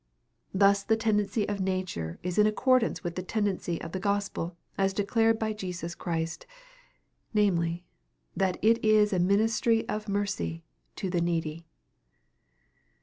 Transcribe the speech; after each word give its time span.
Thus 0.51 0.81
the 0.81 0.97
tendency 0.97 1.47
of 1.47 1.59
nature 1.59 2.17
is 2.23 2.39
in 2.39 2.47
accordance 2.47 3.03
with 3.03 3.13
the 3.13 3.21
tendency 3.21 3.79
of 3.79 3.91
the 3.91 3.99
gospel 3.99 4.57
as 4.75 4.95
declared 4.95 5.37
by 5.37 5.53
Jesus 5.53 5.93
Christ, 5.93 6.47
namely, 7.35 7.85
that 8.35 8.57
it 8.63 8.83
is 8.83 9.13
a 9.13 9.19
ministry 9.19 9.87
of 9.87 10.09
mercy 10.09 10.63
to 10.95 11.11
the 11.11 11.21
needy. 11.21 11.67